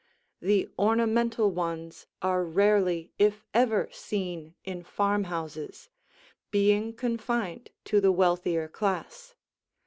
[0.41, 5.89] The ornamental ones are rarely if ever seen in farmhouses,
[6.49, 9.35] being confined to the wealthier class.